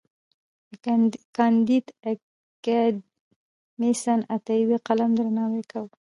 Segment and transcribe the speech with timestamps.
[1.37, 5.91] کانديد اکاډميسن عطايي د قلم درناوی کاوه.